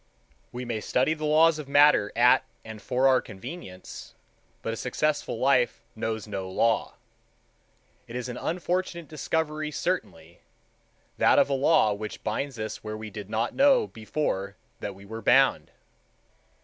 We 0.51 0.65
may 0.65 0.81
study 0.81 1.13
the 1.13 1.25
laws 1.27 1.59
of 1.59 1.69
matter 1.69 2.11
at 2.15 2.43
and 2.65 2.81
for 2.81 3.07
our 3.07 3.21
convenience, 3.21 4.15
but 4.63 4.73
a 4.73 4.75
successful 4.75 5.37
life 5.37 5.83
knows 5.95 6.25
no 6.25 6.49
law. 6.49 6.95
It 8.07 8.15
is 8.15 8.27
an 8.27 8.37
unfortunate 8.37 9.07
discovery 9.07 9.69
certainly, 9.69 10.39
that 11.19 11.37
of 11.37 11.51
a 11.51 11.53
law 11.53 11.93
which 11.93 12.23
binds 12.23 12.57
us 12.57 12.83
where 12.83 12.97
we 12.97 13.11
did 13.11 13.29
not 13.29 13.53
know 13.53 13.85
before 13.85 14.55
that 14.79 14.95
we 14.95 15.05
were 15.05 15.21
bound. 15.21 15.69